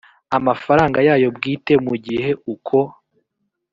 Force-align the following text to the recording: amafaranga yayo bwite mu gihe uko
amafaranga 0.37 0.99
yayo 1.07 1.27
bwite 1.35 1.73
mu 1.85 1.95
gihe 2.05 2.29
uko 2.53 2.77